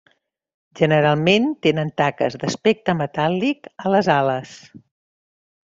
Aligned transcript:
Generalment 0.79 1.45
tenen 1.67 1.91
taques 2.03 2.39
d'aspecte 2.45 2.97
metàl·lic 3.03 3.73
a 3.87 3.95
les 3.97 4.11
ales. 4.19 4.59